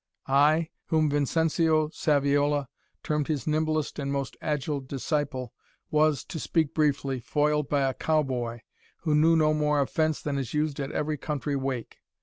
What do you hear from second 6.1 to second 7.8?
to speak briefly, foiled